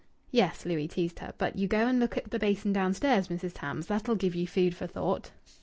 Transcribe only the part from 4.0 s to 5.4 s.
give you food for thought."